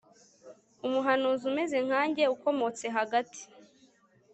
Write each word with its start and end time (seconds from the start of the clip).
umuhanuzi 0.85 1.43
umeze 1.51 1.77
nkanjye 1.85 2.23
ukomotse 2.35 2.85
hagati 2.97 3.41